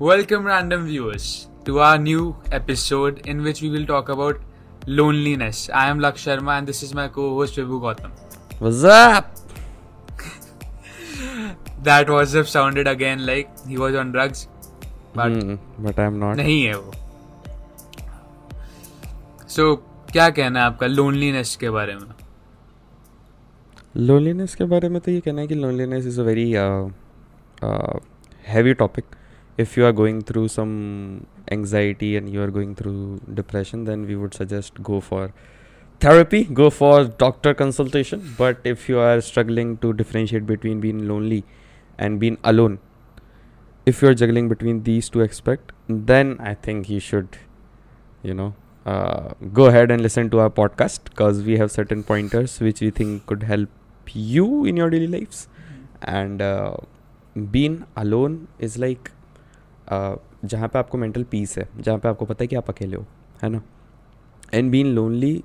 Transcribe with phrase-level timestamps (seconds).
[0.00, 4.40] Welcome, random viewers, to our new episode in which we will talk about
[4.86, 5.70] loneliness.
[5.72, 8.10] I am Laksh Sharma and this is my co host Vibhu Gautam.
[8.58, 9.34] What's up?
[11.82, 14.48] That was up sounded again like he was on drugs,
[15.14, 15.54] but Hmm,
[15.86, 16.36] but I'm not.
[16.36, 16.92] नहीं है वो
[19.56, 19.74] सो
[20.12, 22.08] क्या कहना है आपका loneliness के बारे में
[24.06, 26.50] लोनलीनेस के बारे में तो ये कहना है कि loneliness is a very
[28.48, 29.04] heavy topic
[29.63, 34.15] if you are going through some anxiety and you are going through depression then we
[34.15, 35.33] would suggest go for
[35.99, 38.33] therapy go for doctor consultation.
[38.37, 41.43] But if you are struggling to differentiate between being lonely
[41.97, 42.79] and being alone
[43.85, 45.73] if you are juggling between these two aspects
[46.09, 47.37] then i think you should
[48.23, 48.53] you know
[48.85, 52.89] uh, go ahead and listen to our podcast because we have certain pointers which we
[52.89, 53.69] think could help
[54.13, 55.47] you in your daily lives.
[56.01, 56.77] And uh,
[57.51, 59.11] being alone is like
[60.45, 63.05] जहाँ पे आपको mental peace है जहाँ पे आपको पता है कि आप अकेले हो
[63.43, 63.61] है ना?
[64.53, 65.43] And been lonely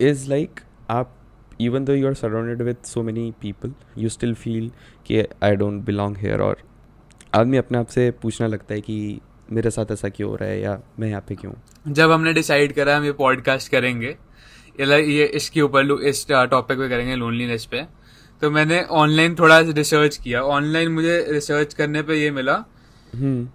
[0.00, 1.16] is like आप
[1.60, 4.70] even though you are surrounded with so many people you still feel
[5.06, 6.56] कि आई डोंट बिलोंग हेयर और
[7.34, 9.20] आदमी अपने आप से पूछने लगता है कि
[9.52, 11.52] मेरे साथ ऐसा क्यों हो रहा है या मैं यहाँ पे क्यों
[11.92, 14.16] जब हमने डिसाइड करा हम ये पॉडकास्ट करेंगे
[14.80, 17.86] ये इसके ऊपर लो- इस टॉपिक पे करेंगे लोनलीनेस पे।
[18.40, 22.64] तो मैंने ऑनलाइन थोड़ा रिसर्च किया। ऑनलाइन मुझे रिसर्च करने पे ये मिला
[23.14, 23.48] हम्म।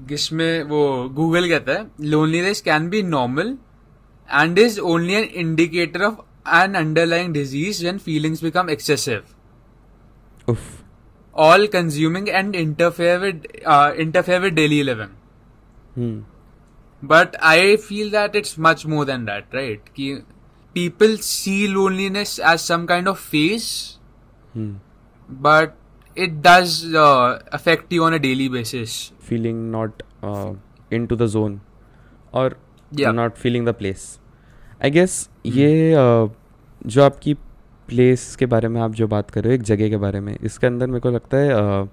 [0.00, 0.82] जिसमें वो
[1.14, 3.56] गूगल कहता है loneliness can be normal
[4.28, 6.20] and is only an indicator of
[6.54, 9.22] an underlying disease when feelings become excessive
[11.36, 13.24] all consuming and interfere
[14.00, 16.22] interfere with daily living
[17.02, 20.14] but I feel that it's much more than that right कि
[20.76, 23.66] people see loneliness as some kind of face
[25.28, 25.72] but
[26.16, 30.52] it does uh, affect you on a daily basis feeling not uh,
[30.90, 31.60] into the zone
[32.32, 32.46] or
[32.92, 33.12] Yeah.
[33.12, 34.02] not feeling the place
[34.80, 35.56] I guess hmm.
[35.56, 36.28] ये uh,
[36.86, 37.34] जो आपकी
[37.88, 40.36] place के बारे में आप जो बात कर रहे हो एक जगह के बारे में
[40.36, 41.88] इसके अंदर मेरे को लगता है uh,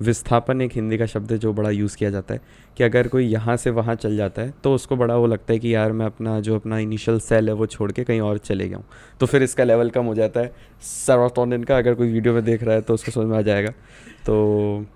[0.00, 2.40] विस्थापन एक हिंदी का शब्द है जो बड़ा यूज़ किया जाता है
[2.76, 5.58] कि अगर कोई यहाँ से वहाँ चल जाता है तो उसको बड़ा वो लगता है
[5.58, 8.68] कि यार मैं अपना, जो अपना इनिशियल सेल है वो छोड़ के कहीं और चले
[8.68, 8.84] गया हूँ।
[9.20, 10.52] तो फिर इसका लेवल कम हो जाता है।
[10.82, 13.70] सेरोटोनिन का अगर कोई वीडियो में देख रहा है तो उसको समझ में आ जाएगा।
[14.26, 14.86] तो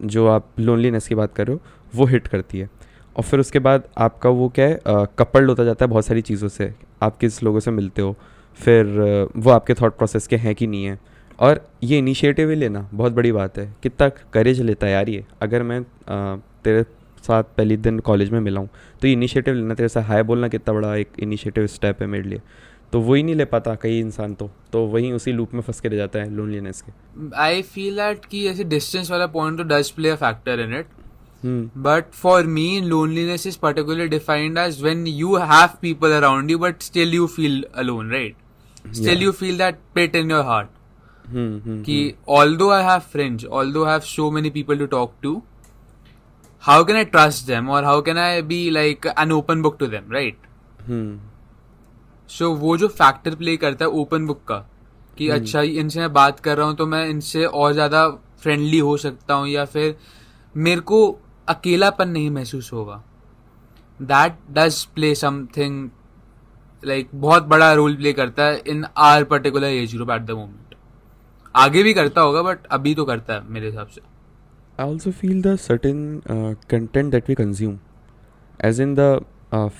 [0.00, 1.60] जो आप लोनलीनेस की बात कर रहे हो,
[1.94, 2.68] वो हिट करती है।
[3.16, 4.80] और फिर उसके बाद आपका वो क्या है
[5.18, 8.16] कपल्ड होता जाता है बहुत सारी चीज़ों से। आप किस लोगों से मिलते हो?
[8.58, 10.98] फिर वो आपके थॉट प्रोसेस के हैं कि नहीं है?
[11.38, 15.24] और ये इनिशिएटिव ही लेना बहुत बड़ी बात है। कितना करेज लेता है यार ये।
[15.42, 15.82] अगर मैं
[16.64, 16.82] तेरे
[17.22, 18.68] साथ पहले दिन कॉलेज में मिला हूँ
[19.02, 22.28] तो ये इनिशिएटिव लेना तेरे साथ। हाई बोलना कितना बड़ा एक इनिशिएटिव स्टेप है मेरे
[22.28, 22.40] लिए।
[22.92, 25.88] तो वही नहीं ले पाता कई इंसान तो। तो वही उसी लूप में फंस के
[25.88, 26.92] रह जाता है लोनलीनेस के।
[27.36, 30.86] आई फील दैट कि ऐसे डिस्टेंस वाला पॉइंट तो does play a factor in it
[31.78, 36.82] but for me loneliness is particular defined as when you have people around you but
[36.82, 40.68] still you feel alone right still you feel that pit in your heart
[41.26, 45.42] Ki, although I have friends, although I have so many people to talk to,
[46.62, 49.86] how can I trust them or how can I be like an open book to
[49.86, 50.36] them, right?
[50.86, 51.18] Hmm
[52.30, 54.58] so वो जो factor play करता है open book का
[55.18, 55.34] कि hmm.
[55.36, 58.06] अच्छा इनसे मैं बात कर रहा हूँ तो मैं इनसे और ज़्यादा
[58.42, 59.96] फ्रेंडली हो सकता हूँ या फिर
[60.54, 61.00] मेरे को
[61.48, 63.02] अकेलापन नहीं महसूस होगा
[64.02, 65.88] that does play something
[66.82, 70.63] like बहुत बड़ा रोल प्ले करता है in our particular age group at the moment
[71.54, 74.00] आगे भी करता होगा बट अभी तो करता है मेरे हिसाब से।
[74.80, 76.20] I also feel the certain
[76.70, 77.78] content that we consume
[78.64, 79.24] as in the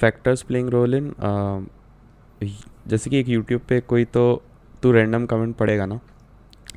[0.00, 1.12] factors playing role in
[2.88, 4.24] जैसे कि एक यूट्यूब पे कोई तो
[4.82, 6.00] तू रैंडम कमेंट पड़ेगा ना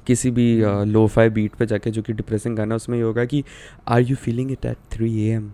[0.07, 3.43] किसी भी लो फाई बीट पे जाके जो कि डिप्रेसिंग गाना उसमें ये होगा कि
[3.87, 5.51] are you feeling it at three A M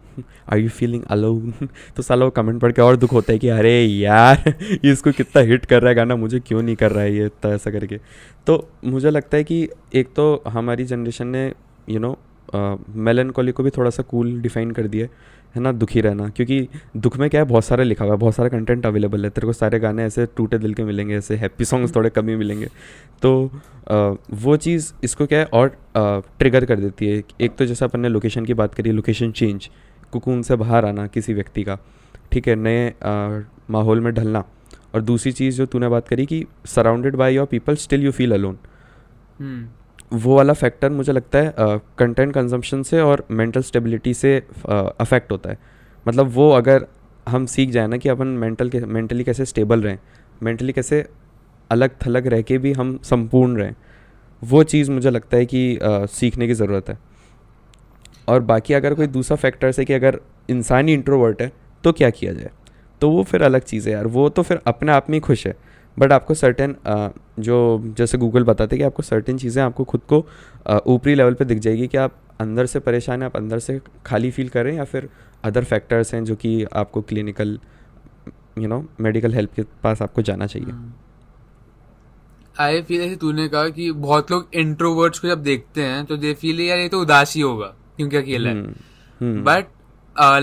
[0.49, 1.53] are you feeling alone
[1.95, 4.55] तो साला वो कमेंट पढ़ के और दुख होता है कि, अरे यार,
[4.85, 7.25] ये इसको कितना हिट कर रहा है गाना, मुझे क्यों नहीं कर रहा है ये
[7.25, 7.99] इतना ऐसा करके?
[8.47, 11.53] तो मुझे लगता है कि एक तो हमारी जनरेशन ने
[11.89, 12.19] यू नो
[12.89, 15.07] मेलनकॉली को भी थोड़ा सा कूल डिफाइन कर दिया
[15.55, 16.67] है ना दुखी रहना। क्योंकि
[16.97, 19.47] दुख में क्या है बहुत सारा लिखा हुआ है बहुत सारा कंटेंट अवेलेबल है। तेरे
[19.47, 22.67] को सारे गाने ऐसे टूटे दिल के मिलेंगे ऐसे हैप्पी सॉन्ग्स थोड़े कम ही मिलेंगे।
[23.21, 23.51] तो
[23.87, 23.95] अ,
[24.33, 25.67] वो चीज़ इसको क्या है और
[25.97, 29.31] आ, ट्रिगर कर देती है। एक तो जैसे अपन ने लोकेशन की बात करी लोकेशन
[29.31, 29.69] चेंज
[30.11, 31.77] कुकून से बाहर आना किसी व्यक्ति का
[32.31, 32.93] ठीक है नए
[33.69, 34.43] माहौल में ढलना।
[34.95, 38.33] और दूसरी चीज़ जो तूने बात करी कि surrounded by your people still you feel
[38.33, 38.57] alone
[39.39, 39.67] hmm.
[40.13, 41.53] वो वाला फैक्टर मुझे लगता है
[41.97, 44.35] कंटेंट कंजम्पशन से और मेंटल स्टेबिलिटी से
[44.67, 45.57] अफेक्ट होता है।
[46.05, 46.85] मतलब वो अगर
[47.27, 49.97] हम सीख जाए ना कि अपन मेंटल के मेंटली कैसे स्टेबल रहें
[50.43, 51.05] मेंटली कैसे
[51.69, 53.73] अलग थलग रह के भी हम संपूर्ण रहें
[54.41, 56.97] वो चीज़ मुझे लगता है कि अ, सीखने की ज़रूरत है।
[58.27, 60.19] और बाकी अगर कोई दूसरा फैक्टर्स है कि अगर
[60.49, 61.51] इंसान ही इंट्रोवर्ट है
[61.83, 62.49] तो क्या किया जाए?
[63.01, 65.45] तो वो फिर अलग चीज़ है यार वो तो फिर अपने आप में ही खुश
[65.47, 65.55] है।
[65.97, 66.75] बट आपको सर्टेन
[67.39, 67.57] जो
[67.97, 70.25] जैसे गूगल बताते हैं कि आपको सर्टेन चीज़ें आपको खुद को
[70.93, 74.31] ऊपरी लेवल पे दिख जाएगी कि आप अंदर से परेशान हैं आप अंदर से खाली
[74.31, 75.09] फील कर रहे हैं या फिर
[75.43, 77.59] अदर फैक्टर्स हैं जो कि आपको clinical
[78.59, 80.73] you know medical help के पास आपको जाना चाहिए।
[82.59, 86.33] आई फील ऐसे तूने कहा कि बहुत लोग इंट्रोवर्ट्स को जब देखते हैं तो दे
[86.33, 88.63] फील यार ये तो उदासी होगा क्योंकि अकेला है?
[89.21, 89.65] But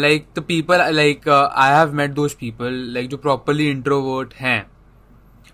[0.01, 4.67] like the people like I have met those people like जो प्रॉपरली इंट्रोवर्ट हैं।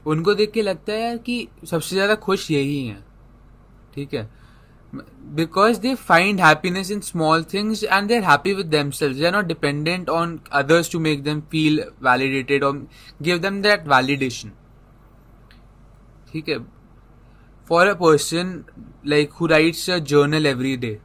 [0.06, 3.04] उनको देख के लगता है कि सबसे ज़्यादा खुश यही है।
[3.94, 4.28] ठीक है?
[5.36, 10.08] Because they find happiness in small things and they're happy with they are not dependent
[10.10, 12.86] on others to make them feel validated और
[13.22, 14.52] गिव देम दैट वैलिडेशन
[16.32, 16.58] ठीक है?
[17.70, 18.64] For a person
[19.06, 20.98] like who writes a journal every day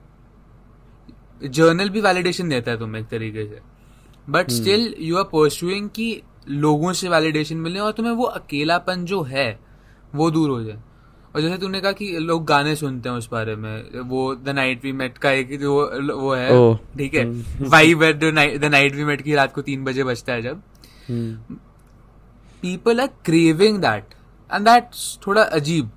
[1.43, 3.61] journal भी validation देता है तुम्हें एक तरीके से।
[4.29, 6.11] But still you are pursuing की
[6.45, 9.59] लोगों से वैलिडेशन मिले और तुम्हें वो अकेलापन जो है
[10.15, 10.79] वो दूर हो जाए।
[11.35, 14.83] और जैसे तूने कहा कि लोग गाने सुनते हैं उस बारे में वो द नाइट
[14.83, 15.73] वी मेट का एक जो
[16.13, 17.25] वो है ठीक है?
[17.61, 20.61] Vibe at the night we met की रात को तीन बजे बजता है जब।
[22.61, 24.13] People are craving that
[24.49, 24.89] and that
[25.27, 25.91] थोड़ा अजीब।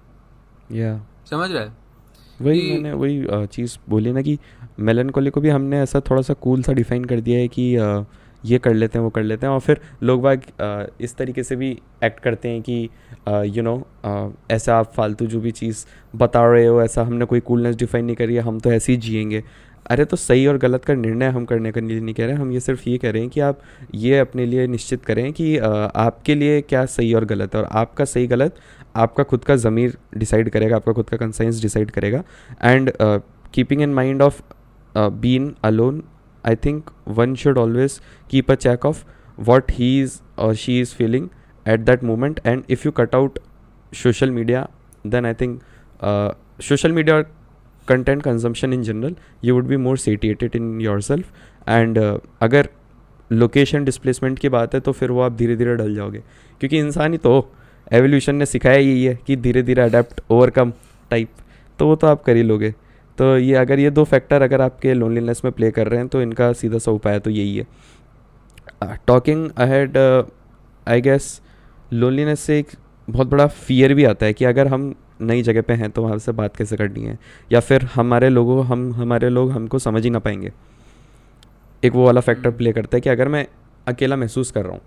[0.72, 0.96] या
[1.30, 1.76] समझ रहा है?
[2.40, 4.38] वही मैंने वही चीज़ बोली ना कि
[4.78, 7.74] मेलनकोली को भी हमने ऐसा थोड़ा सा कूल सा डिफाइन कर दिया है कि
[8.44, 10.42] ये कर लेते हैं, वो कर लेते हैं और फिर लोग बाग
[11.00, 11.70] इस तरीके से भी
[12.04, 12.88] एक्ट करते हैं कि
[13.56, 15.84] यू नो ऐसा आप फालतू जो भी चीज़
[16.16, 18.98] बता रहे हो, ऐसा हमने कोई कूलनेस डिफाइन नहीं करी है, हम तो ऐसे ही
[18.98, 19.42] जिएँगे।
[19.86, 22.52] अरे तो सही और गलत का निर्णय हम करने के लिए नहीं कह रहे हम
[22.52, 23.60] ये सिर्फ़ ये कह रहे हैं कि आप
[23.94, 28.04] ये अपने लिए निश्चित करें कि आपके लिए क्या सही और गलत है और आपका
[28.04, 28.56] सही गलत
[28.96, 32.22] आपका खुद का ज़मीर डिसाइड करेगा, आपका खुद का कंसाइंस डिसाइड करेगा।
[32.62, 32.92] And
[33.54, 34.42] keeping in mind of
[34.96, 36.02] been alone
[36.46, 38.00] I think one should always
[38.30, 39.04] keep a check of
[39.40, 41.28] what he is और she is feeling
[41.68, 43.38] at that moment and if you cut out
[43.92, 44.68] social media
[45.06, 45.60] then I think
[46.62, 47.20] social media
[47.88, 51.32] content consumption in general you would be more satiated in your self
[51.68, 51.98] and
[52.42, 52.68] अगर
[53.32, 56.22] location displacement की बात है तो फिर वो आप धीरे धीरे डल जाओगे।
[56.60, 57.52] क्योंकि इंसान ही तो
[57.92, 60.72] एवोल्यूशन ने सिखाया यही है कि धीरे धीरे अडेप्ट ओवरकम
[61.10, 61.28] टाइप
[61.78, 62.74] तो वो तो आप कर ही लोगे।
[63.18, 66.22] तो ये अगर ये दो फैक्टर अगर आपके लोनलीनेस में प्ले कर रहे हैं तो
[66.22, 67.66] इनका सीधा सा उपाय तो यही है।
[69.06, 69.96] Talking ahead
[70.86, 71.40] I guess
[71.92, 72.70] loneliness से एक
[73.08, 76.18] बहुत बड़ा फियर भी आता है कि अगर हम नई जगह पे हैं तो वहाँ
[76.18, 77.18] से बात कैसे करनी है?
[77.52, 80.52] या फिर हमारे लोगों हम हमारे लोग हमको समझ ही ना पाएँगे।
[81.82, 83.46] एक वो वाला फैक्टर प्ले हम्म। करता है कि अगर मैं
[83.86, 84.80] अकेला महसूस कर रहा हूँ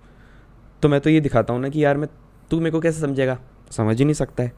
[0.84, 2.10] तो मैं तो ये दिखाता हूँ ना कि यार मैं
[2.52, 3.38] तू मेरे को कैसे समझेगा?
[3.72, 4.52] समझ ही नहीं सकता है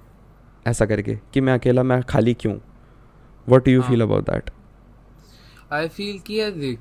[0.66, 2.56] ऐसा करके कि मैं अकेला मैं खाली क्यों?
[3.50, 4.50] What you feel about that
[5.74, 6.80] I feel कि यार देख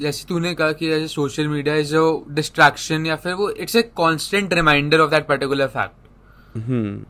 [0.00, 2.00] जैसे तूने कहा कि जैसे social media is a
[2.34, 6.06] distraction या फिर वो it's a constant reminder of that particular fact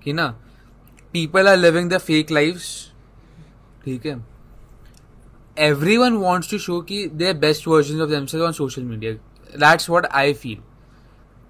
[0.04, 0.28] कि ना
[1.14, 2.70] people are living the fake lifes
[3.84, 4.16] ठीक है?
[5.58, 9.12] Everyone wants to show की their best version of themselves on social media
[9.58, 10.58] that's what I feel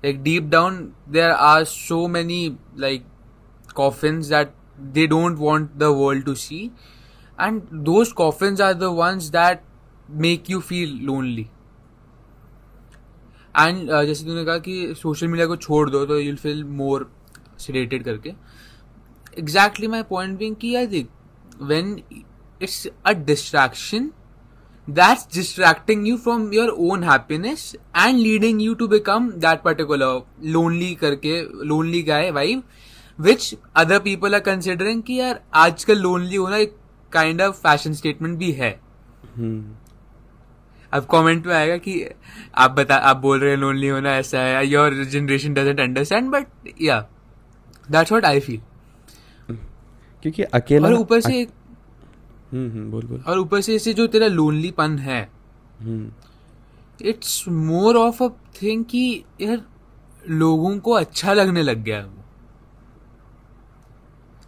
[0.04, 0.76] like deep down
[1.10, 3.04] there are so many like
[3.78, 4.52] coffins that
[4.94, 6.70] they don't want the world to see.
[7.38, 9.62] And those coffins are the ones that
[10.26, 11.46] make you feel lonely
[13.54, 17.10] and uh, जैसे तूने कहा कि social media को छोड़ दो तो you'll feel more
[17.60, 18.32] sedated करके
[19.38, 21.08] exactly my point being कि यार देख
[21.70, 21.98] when
[22.62, 24.10] it's a distraction
[24.88, 27.64] that's distracting you from your own happiness
[27.94, 30.22] and leading you to become that particular
[30.54, 31.34] lonely करके
[31.72, 32.62] lonely guy vibe
[33.18, 33.48] which
[33.82, 36.76] other people are considering कि यार आजकल lonely होना एक
[37.12, 38.78] kind of fashion statement भी है।
[39.38, 39.60] Hmm.
[40.92, 41.92] अब comment में आएगा कि
[42.54, 46.46] आप बता आप बोल रहे हैं लोनली होना ऐसा है your generation doesn't understand but
[46.82, 46.98] yeah
[47.90, 48.60] that's what I feel
[50.22, 51.48] क्योंकि अकेला और ऊपर से एक
[52.52, 55.20] हम्म, हम्म बोल बोल। और ऊपर से इसे जो तेरा लोनली पन है
[57.02, 58.28] it's more of a
[58.62, 59.62] thing कि यार
[60.28, 62.06] लोगों को अच्छा लगने लग गया।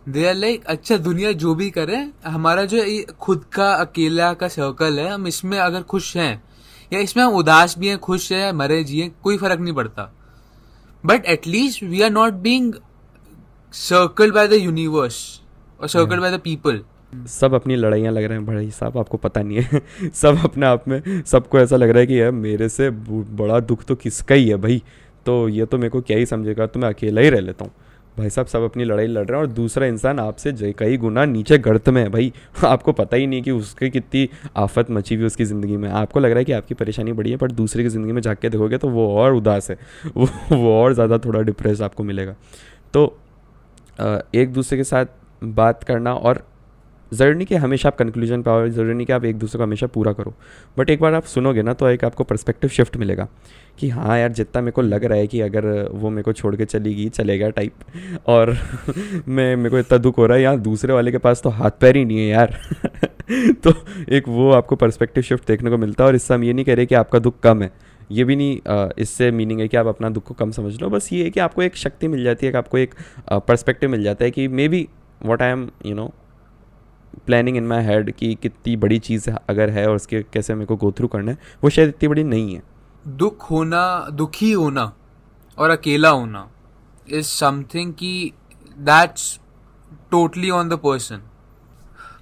[0.08, 2.84] दे आर लाइक अच्छा दुनिया जो भी करे, हमारा जो
[3.20, 6.42] खुद का, अकेला का सर्कल है, हम इसमें अगर खुश हैं,
[6.92, 10.12] या इसमें हम उदास भी हैं, खुश है, मरे जिए कोई फ़र्क नहीं पड़ता.
[11.04, 12.72] But at least we are not being
[13.72, 15.40] circle by the universe
[15.80, 16.80] और सर्कल बाय द पीपल
[17.26, 20.84] सब अपनी लड़ाइयाँ लग रहे हैं भाई साहब, आपको पता नहीं है। सब अपने आप
[20.88, 24.48] में, सबको ऐसा लग रहा है कि यार, मेरे से बड़ा दुख तो किसका ही
[24.48, 24.82] है भाई?
[25.26, 27.72] तो ये तो मेरे को क्या ही समझेगा तो मैं अकेला ही रह लेता हूँ।
[28.18, 31.58] भाई साहब, सब अपनी लड़ाई लड़ रहे हैं और दूसरा इंसान आपसे कई गुना नीचे
[31.58, 32.32] गर्त में है भाई।
[32.64, 36.30] आपको पता ही नहीं कि उसके कितनी आफत मची हुई उसकी ज़िंदगी में। आपको लग
[36.30, 38.88] रहा है कि आपकी परेशानी बड़ी है, पर दूसरे की ज़िंदगी में जाके देखोगे तो
[38.88, 39.78] वो और उदास है।
[40.16, 42.34] वो वो और ज़्यादा थोड़ा डिप्रेस आपको मिलेगा।
[42.94, 43.06] तो
[44.34, 45.06] एक दूसरे के साथ
[45.44, 46.42] बात करना और
[47.12, 49.86] ज़रूरी नहीं कि हमेशा आप कंक्लूजन पाओ ज़रूरी नहीं कि आप एक दूसरे को हमेशा
[49.86, 50.34] पूरा करो।
[50.78, 53.28] बट एक बार आप सुनोगे ना तो एक आपको पर्सपेक्टिव शिफ्ट मिलेगा
[53.78, 56.54] कि हाँ यार, जितना मेरे को लग रहा है कि अगर वो मेरे को छोड़
[56.56, 58.50] के चली गई चलेगा टाइप और
[59.28, 61.70] मैं, मेरे को इतना दुख हो रहा है यार दूसरे वाले के पास तो हाथ
[61.80, 62.58] पैर ही नहीं है यार।
[63.64, 63.72] तो
[64.08, 66.74] एक वो आपको पर्सपेक्टिव शिफ्ट देखने को मिलता है, और इससे हम ये नहीं कह
[66.74, 67.70] रहे कि आपका दुख कम है।
[68.10, 71.12] ये भी नहीं इससे मीनिंग है कि आप अपना दुख को कम समझ लो। बस
[71.12, 72.94] ये है कि आपको एक शक्ति मिल जाती है कि आपको एक
[73.30, 74.88] पर्सपेक्टिव मिल जाता है कि maybe
[75.20, 76.12] what I am you know
[77.26, 80.76] planning in my head कि कितनी बड़ी चीज़ अगर है और उसके कैसे मेरे को
[80.76, 82.62] गो थ्रू करना है वो शायद इतनी बड़ी नहीं है।
[83.04, 84.92] दुख होना दुखी होना
[85.58, 86.48] और अकेला होना
[87.08, 88.32] इज़ समथिंग की
[88.78, 89.38] that's
[90.10, 91.22] totally on the person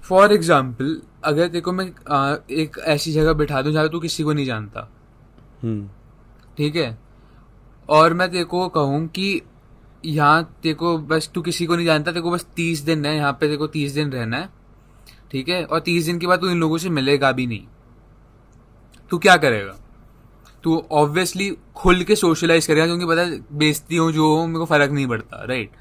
[0.03, 4.33] for example अगर देखो मैं आ, एक ऐसी जगह बिठा दूँ जहाँ तू किसी को
[4.33, 4.89] नहीं जानता।
[5.63, 5.89] हम्म।
[6.57, 6.97] ठीक है?
[7.89, 9.41] और मैं तेरे को कहूँ कि
[10.05, 13.15] यहाँ तेरे को बस तू किसी को नहीं जानता तेरे को बस तीस दिन है
[13.15, 14.49] यहाँ पे तेरे को तीस दिन रहना है।
[15.31, 15.63] ठीक है?
[15.65, 17.65] और तीस दिन के बाद तू इन लोगों से मिलेगा भी नहीं।
[19.11, 19.79] तू क्या करेगा?
[20.63, 24.91] तू ऑब्वियसली खुल के सोशलाइज करेगा क्योंकि पता बेचती हूँ जो हो मेरे को फ़र्क
[24.91, 25.71] नहीं पड़ता राइट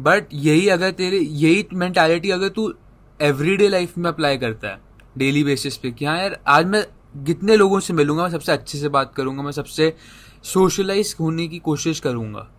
[0.00, 2.74] बट यही अगर तेरे यही मेंटालिटी अगर तू
[3.20, 4.80] एवरीडे लाइफ में अप्लाई करता है
[5.18, 6.86] डेली बेसिस पे कि हाँ यार आज मैं
[7.24, 9.96] कितने लोगों से मिलूँगा मैं सबसे अच्छे से बात करूँगा मैं सबसे
[10.42, 12.50] सोशलाइज होने की कोशिश करूँगा।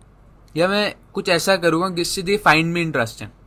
[0.56, 3.43] या मैं कुछ ऐसा करूँगा जिससे दे फाइंड में इंटरेस्ट इंटरेस्टिंग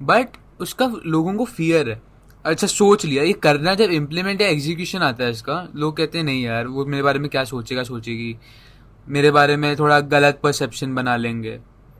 [0.00, 2.00] बट उसका लोगों को फियर है।
[2.44, 6.24] अच्छा सोच लिया। ये करना जब इम्प्लीमेंट या एग्जीक्यूशन आता है इसका लोग कहते हैं
[6.24, 8.36] नहीं यार वो मेरे बारे में क्या सोचेगा सोचेगी।
[9.06, 11.58] मेरे बारे में थोड़ा गलत परसेप्शन बना लेंगे।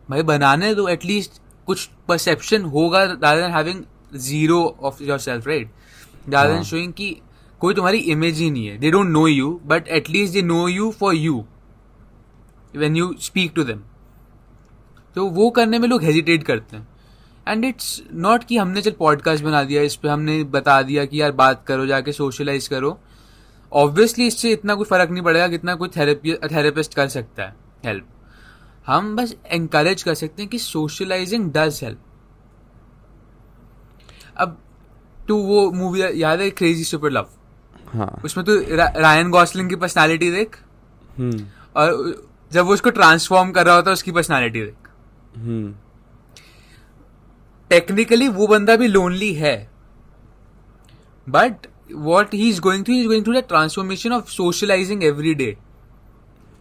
[0.08, 3.82] भाई बनाने दो एटलीस्ट कुछ परसेप्शन होगा rather than having
[4.16, 5.70] zero of your self right
[6.28, 7.16] rather than showing कि
[7.60, 10.90] कोई तुम्हारी इमेज ही नहीं है। They don't know you but at least they know you
[11.00, 11.44] for you
[12.74, 13.80] when you speak to them
[15.16, 16.86] तो वो करने में लोग हेजिटेट करते हैं।
[17.48, 21.20] एंड इट्स नॉट कि हमने चल पॉडकास्ट बना दिया इस पर हमने बता दिया कि
[21.20, 22.98] यार बात करो जाके सोशलाइज करो।
[23.72, 28.06] ऑब्वियसली इससे इतना कोई फ़र्क नहीं पड़ेगा कितना कोई थेरेपी थेरेपिस्ट कर सकता है हेल्प
[28.86, 31.98] हम बस एंकरेज कर सकते हैं कि सोशलाइजिंग डज हेल्प
[34.36, 34.58] अब
[35.28, 37.28] टू वो मूवी याद है क्रेजी सुपर लव
[37.92, 38.60] हाँ। उसमें तू
[39.00, 40.56] रायन गॉसलिंग की पर्सनालिटी देख?
[41.18, 42.14] हम्म। और
[42.52, 44.88] जब वो उसको ट्रांसफॉर्म कर रहा होता है उसकी पर्सनालिटी देख।
[45.36, 45.74] हम्म।
[47.70, 49.56] टेक्निकली वो बंदा भी लोनली है.
[51.26, 55.56] But what he is going through is going through the transformation of socializing every day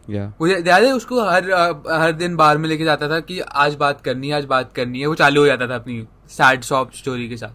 [0.09, 1.51] याद है उसको हर
[1.91, 4.99] हर दिन बार में लेके जाता था कि आज बात करनी है आज बात करनी
[4.99, 7.49] है वो चालू हो जाता था अपनी सैड शॉप स्टोरी के साथ.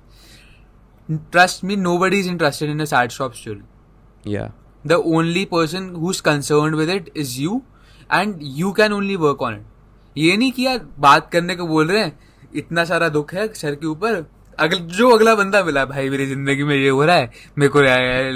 [1.32, 4.37] Trust me nobody is interested in a sad shop story
[4.85, 7.62] the only person who is concern with it is you
[8.11, 11.88] and you can only work on it ये नहीं कि यार बात करने को बोल
[11.88, 12.18] रहे हैं
[12.54, 14.25] इतना सारा दुख है सर के ऊपर।
[14.59, 17.80] अगल जो अगला बंदा मिला भाई मेरी ज़िंदगी में ये हो रहा है। मेरे को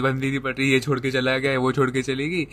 [0.03, 2.47] बंदी नहीं पड़ रही ये छोड़ के चला गया वो छोड़ के चलेगी।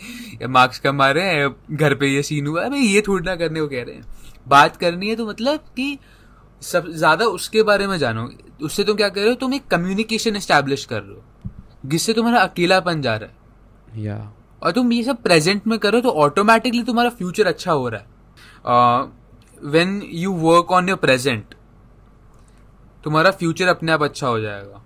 [0.48, 3.60] मार्क्स कम आ रहे हैं घर पे ये सीन हुआ भाई ये थोड़ी ना करने
[3.60, 4.04] को कह रहे हैं।
[4.46, 5.98] बात करनी है तो मतलब कि
[6.62, 8.28] सब ज़्यादा उसके बारे में जानो।
[8.62, 11.50] उससे तुम क्या कर रहे हो तुम एक कम्युनिकेशन स्टैब्लिश कर रहे हो
[11.86, 14.16] जिससे तुम्हारा अकेलापन जा रहा है। या।
[14.62, 18.06] और तुम ये सब प्रेजेंट में करो तो ऑटोमेटिकली तुम्हारा फ्यूचर अच्छा हो रहा है।
[19.62, 21.54] When you work on your present
[23.04, 24.82] तुम्हारा फ्यूचर अपने आप अच्छा हो जाएगा।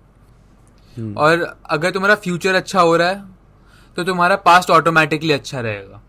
[0.97, 1.15] Hmm.
[1.17, 3.23] और अगर तुम्हारा फ्यूचर अच्छा हो रहा है
[3.97, 6.01] तो तुम्हारा पास्ट ऑटोमेटिकली अच्छा रहेगा।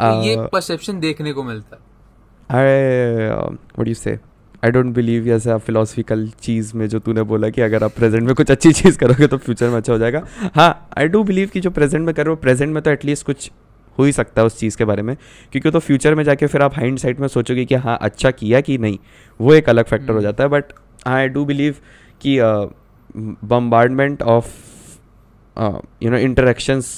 [0.00, 1.82] uh, ये परसेप्शन देखने को मिलता है।
[3.30, 4.18] What you say
[4.64, 8.34] I don't believe ऐसा फिलोसफिकल चीज़ में जो तूने बोला कि अगर आप प्रेजेंट में
[8.34, 11.60] कुछ अच्छी चीज़ करोगे तो फ्यूचर में अच्छा हो जाएगा। हाँ आई डू बिलीव कि
[11.60, 13.50] जो प्रेजेंट में करो प्रेजेंट में तो एटलीस्ट कुछ
[14.00, 15.14] हो ही सकता है उस चीज़ के बारे में
[15.52, 18.60] क्योंकि तो फ्यूचर में जाके फिर आप हाइंड साइड में सोचोगे कि हाँ अच्छा किया
[18.62, 18.98] कि नहीं
[19.40, 20.72] वो एक अलग फैक्टर हो हम्म। जाता है बट
[21.08, 21.76] आई डू बिलीव
[22.20, 22.38] कि
[23.48, 24.48] bombardment of
[26.02, 26.92] you know interactions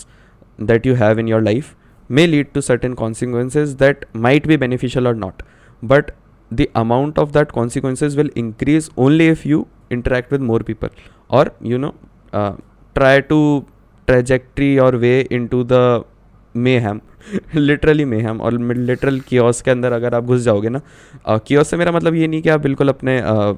[0.62, 1.74] that you have in your life
[2.10, 5.42] may lead to certain consequences that might भी बेनिफिशियल और not
[5.82, 6.10] but
[6.50, 10.88] the amount of that consequences will increase only if you interact with more people
[11.30, 11.94] और you know
[12.32, 13.42] try to
[14.08, 16.02] trajectory और way into the
[16.54, 17.00] mayhem.
[17.54, 20.80] Literally mayhem और literal chaos के अंदर अगर आप घुस जाओगे ना
[21.28, 23.52] कियोस से मेरा मतलब ये नहीं कि आप बिल्कुल अपने आ,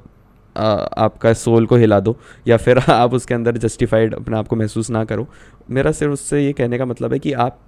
[0.57, 0.65] आ,
[1.05, 4.91] आपका सोल को हिला दो या फिर आप उसके अंदर जस्टिफाइड अपने आप को महसूस
[4.91, 5.27] ना करो।
[5.71, 7.59] मेरा सिर्फ़ उससे ये कहने का मतलब है कि आप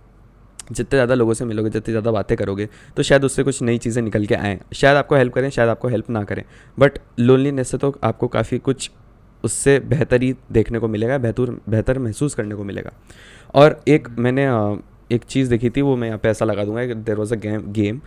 [0.71, 4.03] जितने ज़्यादा लोगों से मिलोगे जितनी ज़्यादा बातें करोगे तो शायद उससे कुछ नई चीज़ें
[4.03, 6.43] निकल के आएँ। शायद आपको हेल्प करें शायद आपको हेल्प ना करें।
[6.79, 8.91] बट लोनलीनेस से तो आपको काफ़ी कुछ
[9.45, 12.93] उससे बेहतर ही देखने को मिलेगा बेहतर बेहतर महसूस करने को मिलेगा।
[13.55, 14.47] और एक मैंने
[15.11, 17.73] एक चीज़ देखी थी, वो मैं यहाँ पे ऐसा लगा दूँगा there was a game
[17.73, 18.01] game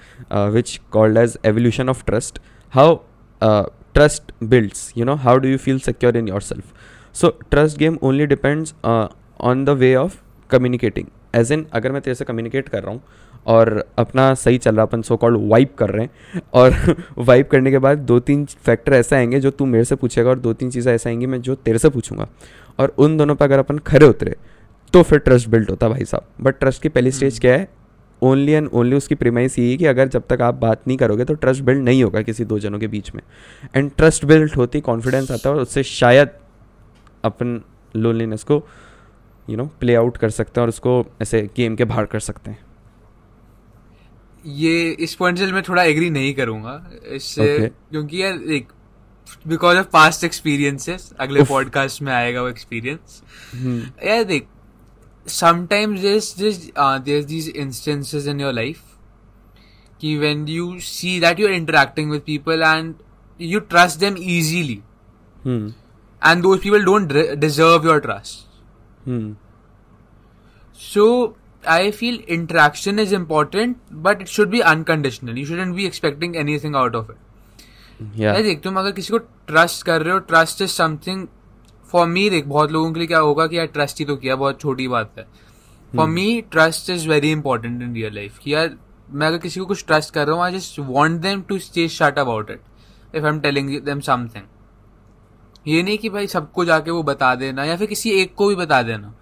[0.53, 2.39] which called as evolution of trust
[2.73, 2.95] how
[3.41, 6.73] trust builds you know how do you feel secure in your self
[7.15, 10.17] so trust game only depends on the way of
[10.49, 13.01] communicating as in अगर मैं तेरे से communicate कर रहा हूँ,
[13.47, 17.71] और अपना सही चल रहा अपन सो कॉल्ड वाइप कर रहे हैं, और वाइप करने
[17.71, 20.71] के बाद दो तीन फैक्टर ऐसे आएँगे जो तू मेरे से पूछेगा, और दो तीन
[20.71, 22.27] चीज़ें ऐसे आएँगी मैं जो तेरे से पूछूँगा।
[22.79, 24.35] और उन दोनों पर अगर अपन खड़े उतरे
[24.93, 27.67] तो फिर ट्रस्ट बिल्ड होता भाई साहब। बट ट्रस्ट की पहली स्टेज हम्म। क्या है?
[28.21, 31.25] ओनली एंड ओनली उसकी प्रीमाइस यही है कि अगर जब तक आप बात नहीं करोगे
[31.25, 33.21] तो ट्रस्ट बिल्ड नहीं होगा किसी दो जनों के बीच में।
[33.75, 36.29] एंड ट्रस्ट बिल्ड होती कॉन्फिडेंस आता है और उससे शायद
[37.23, 37.61] अपन
[37.95, 38.67] लोनलीनेस को
[39.49, 42.51] यू नो प्ले आउट कर सकते हैं और उसको ऐसे गेम के बाहर कर सकते
[42.51, 42.65] हैं।
[44.45, 47.71] ये इस पॉइंट से मैं थोड़ा एग्री नहीं करूँगा। इससे okay.
[47.91, 48.67] क्योंकि यार एक
[49.47, 53.21] बिकॉज़ ऑफ़ पास्ट एक्सपीरियंसेस अगले पॉडकास्ट में आएगा वो एक्सपीरियंस
[53.55, 54.07] hmm.
[54.07, 54.47] यार देख
[55.29, 58.83] sometimes there's this uh, there's these instances in your life
[59.99, 63.03] ki when you see that you're interacting with people and
[63.37, 64.81] you trust them easily
[65.43, 65.69] hmm.
[66.21, 68.45] and those people don't re- deserve your trust
[69.05, 69.31] hmm.
[70.73, 71.07] so
[71.77, 73.77] i feel interaction is important
[74.09, 77.17] but it should be unconditional you shouldn't be expecting anything out of it
[78.15, 78.41] yeah.
[78.41, 79.17] देख तुम अगर किसी को
[79.47, 81.27] trust कर रहे हो trust is something
[81.91, 84.35] for me देख बहुत लोगों के लिए क्या होगा कि यार ट्रस्ट ही तो किया
[84.35, 85.25] बहुत छोटी बात है।
[85.95, 88.77] For me trust is very important in real life कि यार
[89.11, 91.87] मैं अगर किसी को कुछ ट्रस्ट कर रहा हूँ I just want them to stay
[91.87, 92.61] shut about it
[93.15, 94.43] if I am telling them something
[95.67, 98.55] ये नहीं कि भाई सबको जाके वो बता देना या फिर किसी एक को भी
[98.55, 99.13] बता देना।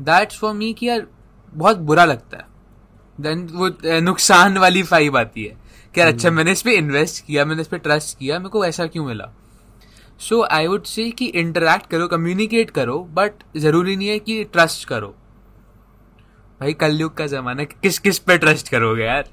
[0.00, 1.06] दैट्स फॉर मी कि यार
[1.54, 2.46] बहुत बुरा लगता है।
[3.20, 5.56] देन वो नुकसान वाली फाइव आती है
[5.94, 6.36] कि यार अच्छा hmm.
[6.36, 9.32] मैंने इस पर इन्वेस्ट किया मैंने इस पर ट्रस्ट किया मेरे को ऐसा क्यों मिला?
[10.20, 14.88] सो आई वुड से कि इंटरेक्ट करो कम्युनिकेट करो बट ज़रूरी नहीं है कि ट्रस्ट
[14.88, 15.14] करो।
[16.60, 19.28] भाई कलयुग का जमाना किस किस पे ट्रस्ट करोगे यार?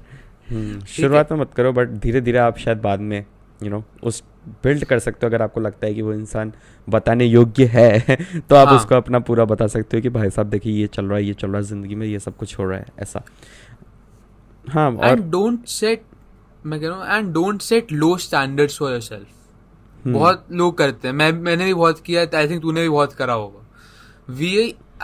[0.50, 3.24] हम्म, शुरुआत में मत करो बट धीरे धीरे आप शायद बाद में यू
[3.62, 4.22] you नो know, उस
[4.64, 6.52] बिल्ड कर सकते हो। अगर आपको लगता है कि वो इंसान
[6.88, 8.16] बताने योग्य है
[8.50, 8.76] तो आप हाँ.
[8.76, 11.34] उसको अपना पूरा बता सकते हो कि भाई साहब देखिए ये चल रहा है ये
[11.34, 13.22] चल रहा है ज़िंदगी में ये सब कुछ हो रहा है ऐसा।
[14.64, 16.02] हाँ और डोंट सेट
[16.66, 19.37] मैं कह रहा हूँ and don't set low standards for yourself Hmm.
[20.04, 20.12] Hmm.
[20.14, 23.32] बहुत लोग करते हैं। मैं मैंने भी बहुत किया आई थिंक तूने भी बहुत करा
[23.34, 23.66] होगा।
[24.30, 24.54] We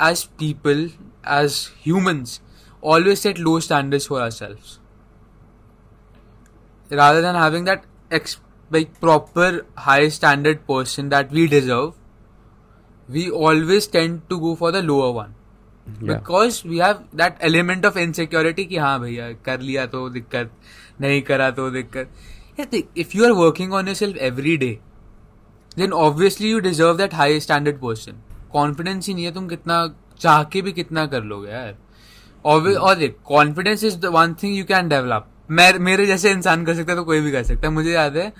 [0.02, 0.90] as people
[1.33, 2.40] as humans
[2.83, 4.59] always set low standards for our self
[6.90, 8.38] rather than having that ex
[8.70, 11.92] like proper high standard person that we deserve
[13.09, 15.35] we always tend to go for the lower one
[15.87, 20.50] because we have that element of insecurity कि हाँ भैया कर लिया तो दिक्कत
[21.00, 22.11] नहीं करा तो दिक्कत।
[22.58, 24.74] If you are working on yourself every day
[25.78, 28.20] then obviously you deserve that high standard person
[28.52, 31.76] confidence ही नहीं है तुम कितना चाह के भी कितना कर लोगे यार
[32.44, 36.74] और देख confidence is the one thing you can develop मैं मेरे जैसे इंसान कर
[36.74, 38.32] सकता है तो कोई भी कर सकता है मुझे याद है.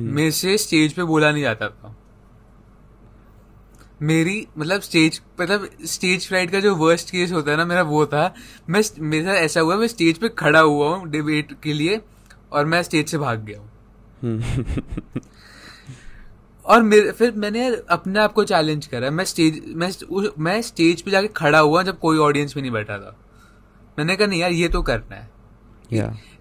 [0.00, 1.94] मेरे से स्टेज पे बोला नहीं जाता था
[4.02, 8.04] मेरी मतलब स्टेज मतलब स्टेज फ्राइट का जो वर्स्ट केस होता है ना मेरा वो
[8.06, 8.34] था
[8.70, 12.00] मैं मेरे साथ ऐसा हुआ मैं स्टेज पे खड़ा हुआ हूँ डिबेट के लिए
[12.52, 13.70] और मैं स्टेज से भाग गया हूँ।
[14.22, 15.22] hmm.
[16.64, 19.90] और मेरे फिर मैंने अपने आप को चैलेंज करा। मैं स्टेज मैं
[20.38, 23.16] मैं स्टेज पे जाके खड़ा हुआ जब कोई ऑडियंस में नहीं बैठा था।
[23.98, 25.30] मैंने कहा नहीं यार ये तो करना है।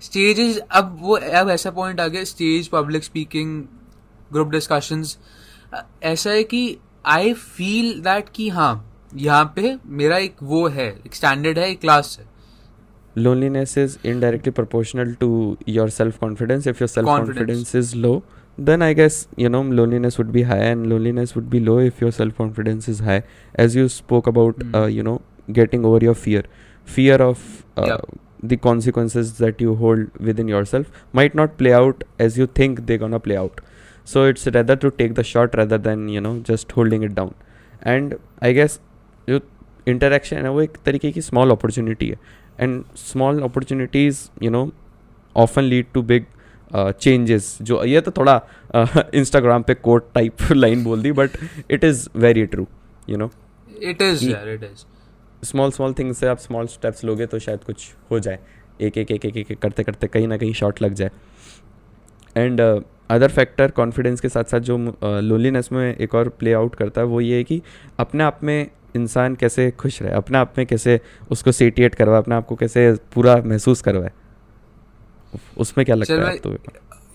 [0.01, 3.63] स्टेज इज़ अब वो अब ऐसा पॉइंट आ गया stage public speaking
[4.33, 5.17] group discussions
[6.03, 8.73] ऐसा है कि आई फील दैट कि हाँ
[9.15, 12.26] यहाँ पे मेरा एक वो है एक स्टैंडर्ड है एक क्लास है।
[13.16, 18.22] loneliness is indirectly proportional to your self confidence if your self confidence is low
[18.58, 22.00] then I guess you know loneliness would be high and loneliness would be low if
[22.00, 23.22] your self confidence is high.
[23.54, 24.74] As you spoke about, mm.
[24.74, 26.44] uh, you know, getting over your fear,
[26.84, 27.96] fear of uh, yeah.
[28.42, 32.98] the consequences that you hold within yourself might not play out as you think they're
[32.98, 33.60] gonna play out.
[34.04, 37.34] So it's rather to take the shot rather than you know just holding it down.
[37.82, 38.78] And I guess
[39.28, 39.40] जो
[39.88, 42.16] interaction है वो एक तरीके की small opportunity है
[42.59, 44.71] And small opportunities you know
[45.35, 46.25] often lead to big
[46.75, 48.41] changes जो ये तो थोड़ा
[49.13, 51.29] इंस्टाग्राम पे कोट टाइप लाइन बोल दी but
[51.71, 52.67] it is very true
[53.09, 53.31] you know
[53.81, 54.85] it is it is
[55.43, 58.39] small small things से आप स्मॉल स्टेप्स लोगे तो शायद कुछ हो जाए।
[58.81, 61.11] एक एक एक एक एक करते करते कहीं ना कहीं शॉर्ट लग जाए।
[62.37, 62.61] एंड
[63.09, 67.01] अदर फैक्टर कॉन्फिडेंस के साथ साथ जो लोनलीनेस uh, में एक और प्ले आउट करता
[67.01, 67.61] है वो ये है कि
[67.99, 70.99] अपने आप में इंसान कैसे खुश रहे अपने आप में कैसे
[71.31, 74.11] उसको सेटिएट करवाए अपने आप को कैसे पूरा महसूस करवाए?
[75.57, 76.53] उसमें क्या लगता है तो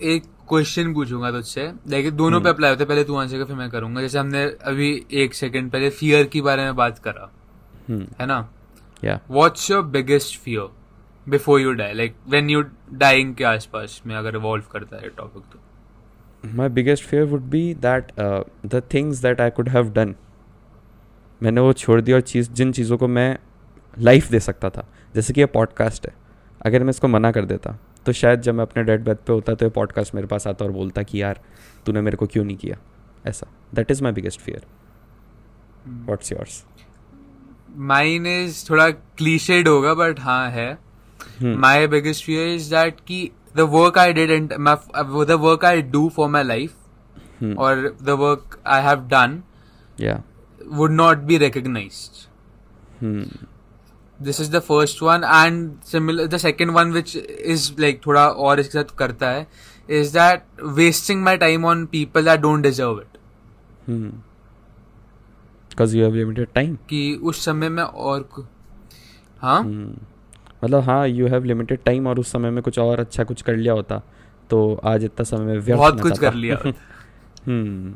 [0.01, 3.55] एक क्वेश्चन पूछूँगा तुझसे। लेकिन दोनों पे अप्लाई होता है। पहले तू आंसर कर फिर
[3.55, 7.31] मैं करूँगा। जैसे हमने अभी एक सेकंड पहले फियर के बारे में बात करा
[7.89, 8.49] हम्म। है ना?
[9.03, 10.69] या what's your biggest fear
[11.29, 15.43] before you die like when you dying के आसपास में अगर इवॉल्व करता है टॉपिक
[15.43, 15.59] तो।
[16.55, 18.39] My biggest fear would be that uh,
[18.71, 20.09] the things that I could have done
[21.43, 23.37] मैंने वो छोड़ दिया और चीज़ जिन चीज़ों को मैं
[23.99, 26.13] लाइफ दे सकता था। जैसे कि ये पॉडकास्ट है।
[26.65, 29.53] अगर मैं इसको मना कर देता तो शायद जब मैं अपने डेड बेड पे होता
[29.55, 31.41] तो ये पॉडकास्ट मेरे पास आता और बोलता कि यार
[31.85, 32.77] तूने मेरे को क्यों नहीं किया?
[33.25, 34.65] ऐसा। That is my biggest fear
[35.87, 36.63] what's yours
[37.75, 40.77] mine is थोड़ा क्लीशेड होगा बट हाँ है.
[41.43, 46.09] My biggest fear is that कि the work I did and the work I do
[46.09, 46.73] for my life.
[47.57, 49.41] और the work I have done
[49.99, 50.21] या
[50.67, 52.27] would not be recognized.
[52.99, 53.23] Hmm.
[54.19, 56.27] This is the first one, and similar.
[56.27, 57.15] The second one, which
[57.55, 59.47] is like थोड़ा और इसके साथ करता है,
[59.89, 60.45] is that
[60.79, 63.17] wasting my time on people that don't deserve it.
[65.69, 68.27] Because you have limited time कि उस समय में और
[69.41, 70.01] हाँ Hmm.
[70.63, 73.55] मतलब हाँ यू हैव लिमिटेड टाइम और उस समय में कुछ और अच्छा कुछ कर
[73.55, 74.01] लिया होता
[74.49, 74.59] तो
[74.91, 76.57] आज इतना समय में व्यर्थ बहुत कुछ कर लिया
[77.47, 77.93] हम्म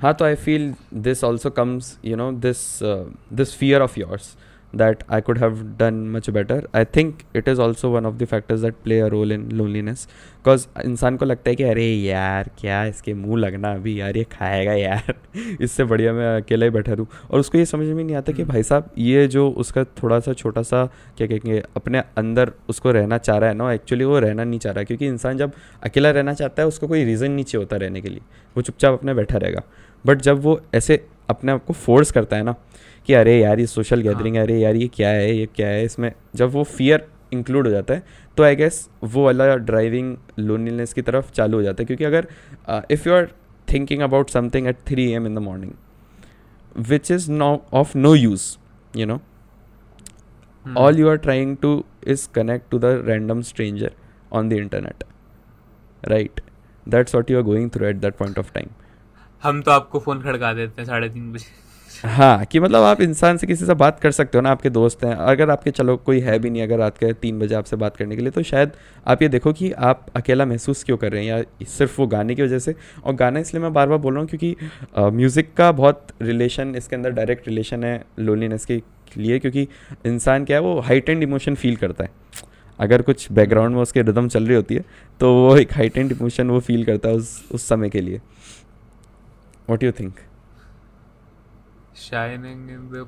[0.00, 4.36] how do i feel this also comes you know this uh, this fear of yours?
[4.76, 8.24] That I could have done much better I think it is also one of the
[8.24, 10.06] factors that play a role in loneliness
[10.36, 14.00] because इंसान को लगता है कि अरे यार क्या इसके मुँह लगना अभी?
[14.00, 15.14] यार ये खाएगा यार।
[15.60, 18.44] इससे बढ़िया मैं अकेला ही बैठा रहूँ। और उसको ये समझ में नहीं आता कि
[18.44, 20.84] भाई साहब ये जो उसका थोड़ा सा छोटा सा
[21.18, 24.72] क्या कहेंगे अपने अंदर उसको रहना चाह रहा है ना एक्चुअली वो रहना नहीं चाह
[24.72, 28.00] रहा। क्योंकि इंसान जब अकेला रहना चाहता है उसको कोई रीज़न नहीं चाहिए होता रहने
[28.00, 28.20] के लिए।
[28.56, 29.62] वो चुपचाप अपने बैठा रहेगा।
[30.06, 32.54] बट जब वो ऐसे अपने आप को फोर्स करता है ना
[33.06, 35.84] कि अरे यार ये सोशल गैदरिंग है अरे यार ये क्या है ये क्या है?
[35.84, 38.02] इसमें जब वो फियर इंक्लूड हो जाता है
[38.36, 42.26] तो आई गेस वो वाला ड्राइविंग लोनलीनेस की तरफ़ चालू हो जाता है। क्योंकि अगर
[42.90, 43.28] if you are
[43.72, 45.72] thinking about something at three AM in the morning
[46.88, 48.56] which is no of no use
[48.96, 49.20] you know
[50.80, 51.70] all you are trying to
[52.12, 53.88] is connect to the random stranger
[54.40, 55.02] on the internet
[56.04, 56.42] right?
[56.86, 58.70] That's what you are going through at that point of time.
[59.42, 61.60] हम तो आपको phone खड़का देते हैं साढ़े तीन बजे।
[62.08, 65.04] हाँ कि मतलब आप इंसान से किसी से बात कर सकते हो ना, आपके दोस्त
[65.04, 67.96] हैं। अगर आपके, चलो, कोई है भी नहीं, अगर रात के तीन बजे आपसे बात
[67.96, 68.72] करने के लिए तो शायद
[69.06, 72.34] आप ये देखो कि आप अकेला महसूस क्यों कर रहे हैं, या सिर्फ़ वो गाने
[72.34, 72.74] की वजह से।
[73.04, 74.56] और गाना इसलिए मैं बार बार बोल रहा हूँ क्योंकि
[75.16, 78.82] म्यूज़िक का बहुत रिलेशन इसके अंदर डायरेक्ट रिलेशन है लोनलीनेस के
[79.16, 79.68] लिए, क्योंकि
[80.06, 82.10] इंसान क्या है, वो हाइट एंड इमोशन फील करता है।
[82.78, 84.84] अगर कुछ बैकग्राउंड में उसके रिदम चल रही होती है
[85.20, 88.20] तो वो एक हाइट एंड इमोशन वो फील करता है उस उस समय के लिए।
[89.70, 90.14] What you think
[92.02, 93.06] shining in the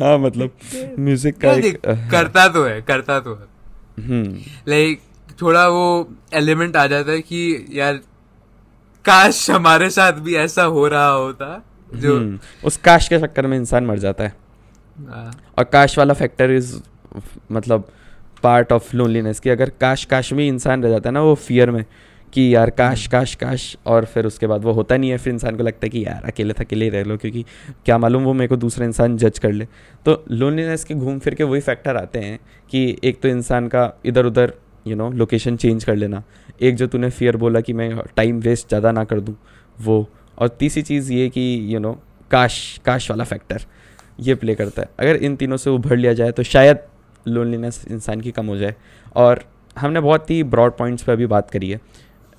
[0.00, 0.50] हाँ मतलब
[0.98, 5.00] म्यूज़िक का एक करता तो है करता तो है। हम्म। लाइक
[5.42, 5.84] थोड़ा वो
[6.34, 8.00] एलिमेंट आ जाता है कि यार
[9.04, 11.62] काश हमारे साथ भी ऐसा हो रहा होता
[11.94, 14.32] जो हम्म, उस काश के चक्कर में इंसान मर जाता है।
[14.98, 16.74] हाँ, और काश वाला फैक्टर इज़
[17.52, 17.88] मतलब
[18.42, 21.70] पार्ट ऑफ़ लोनलीनेस कि अगर काश काश में इंसान रह जाता है ना वो फियर
[21.70, 21.84] में
[22.32, 25.56] कि यार काश काश काश, और फिर उसके बाद वो होता नहीं है, फिर इंसान
[25.56, 27.44] को लगता है कि यार अकेले था अकेले ही रह लो, क्योंकि
[27.86, 29.66] क्या मालूम वो मेरे को दूसरा इंसान जज कर ले।
[30.06, 32.38] तो लोनलीनेस के घूम फिर के वही फैक्टर आते हैं
[32.70, 34.52] कि एक तो इंसान का इधर उधर
[34.86, 36.22] यू नो लोकेशन चेंज कर लेना।
[36.60, 39.34] एक जो तूने फियर बोला कि मैं टाइम वेस्ट ज़्यादा ना कर दूँ,
[39.78, 41.92] वो। और तीसरी चीज़ ये कि यू नो
[42.30, 43.64] काश काश वाला फैक्टर
[44.20, 46.78] ये प्ले करता है। अगर इन तीनों से उभर लिया जाए तो शायद
[47.26, 48.74] लोनलीनेस इंसान की कम हो जाए।
[49.16, 49.44] और
[49.76, 51.80] हमने बहुत ही ब्रॉड पॉइंट्स पर अभी बात करी है।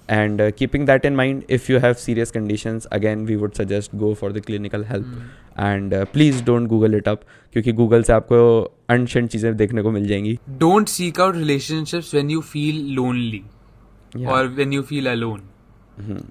[0.10, 4.14] And keeping that in mind if you have serious conditions again we would suggest go
[4.22, 5.06] for the clinical help
[5.60, 7.22] and please don't Google it up
[7.54, 8.40] क्योंकि गूगल से आपको
[8.90, 13.44] अनशन चीज़ें देखने को मिल जाएँगी। Don't seek out relationships when you feel lonely.
[14.28, 15.42] और व्हेन यू फील अलोन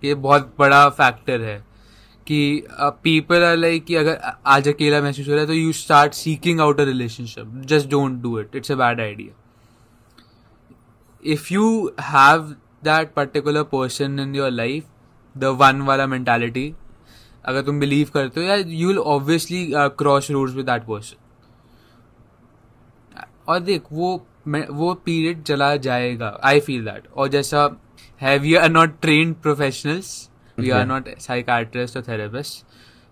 [0.04, 1.56] ये बहुत बड़ा फैक्टर है
[2.26, 2.64] कि
[3.02, 6.60] पीपल आर लाइक कि अगर आज अकेला महसूस हो रहा है तो you start seeking
[6.60, 9.34] out a relationship just don't do it it's a bad idea
[11.22, 14.84] if you have that particular person in your life
[15.36, 16.72] the one वाला मेंटालिटी
[17.44, 19.66] अगर तुम बिलीव करते हो या you will obviously
[19.98, 21.16] cross roads with that person
[23.48, 24.14] और देख वो
[24.48, 27.68] वो पीरियड चला जाएगा आई फील दैट और जैसा
[28.20, 32.64] है we are not trained professionals we are not psychiatrist और therapist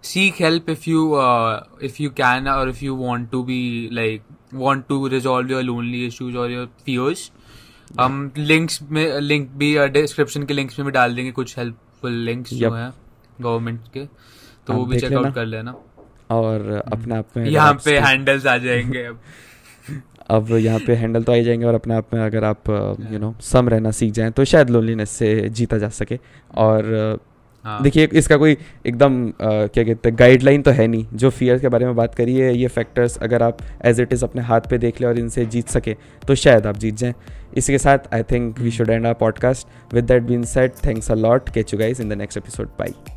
[0.04, 4.22] seek help if you uh, if you can or if you want to be like
[4.64, 7.30] want to resolve your lonely issues or your fears.
[8.00, 12.54] हम links में link भी description के links में भी डाल देंगे कुछ हेल्पफुल लिंक्स
[12.54, 12.70] जो.
[12.72, 12.92] हैं
[13.40, 14.04] गवर्नमेंट के
[14.66, 15.74] तो वो भी चेकआउट कर लेना।
[16.30, 19.20] और अपने आप में यहाँ पे हैंडल्स आ जाएँगे अब।
[20.30, 22.70] अब यहाँ पे हैंडल तो आ ही जाएँगे और अपने आप में अगर आप
[23.12, 26.18] यू नो सम रहना सीख जाएँ तो शायद लोनलीनेस से जीता जा सके।
[26.54, 27.35] और uh,
[27.66, 31.68] हाँ। देखिए इसका कोई एकदम क्या कहते हैं गाइडलाइन तो है नहीं। जो फियर्स के
[31.68, 34.78] बारे में बात करी है ये फैक्टर्स अगर आप एज इट इज़ अपने हाथ पे
[34.78, 37.14] देख लें और इनसे जीत सके तो शायद आप जीत जाएँ।
[37.56, 41.14] इसके साथ I think we should end our podcast with that been set thanks a
[41.14, 43.15] lot catch you guys in the next episode bye